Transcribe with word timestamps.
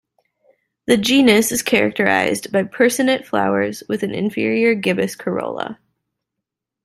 The 0.87 0.97
genus 0.97 1.51
is 1.51 1.61
characterized 1.61 2.51
by 2.51 2.63
personate 2.63 3.27
flowers 3.27 3.83
with 3.87 4.01
an 4.01 4.15
inferior 4.15 4.73
gibbous 4.73 5.15
corolla. 5.15 5.77